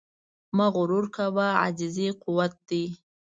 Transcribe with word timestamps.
مه 0.55 0.65
غرور 0.75 1.05
کوه، 1.15 1.47
عاجزي 1.61 2.07
قوت 2.21 2.53
دی. 2.69 2.83